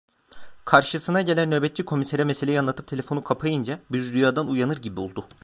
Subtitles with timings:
[0.65, 5.27] Karşısına gelen nöbetçi komisere meseleyi anlatıp telefonu kapayınca bir rüyadan uyanır gibi oldu.